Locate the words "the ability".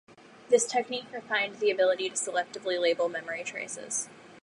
1.59-2.09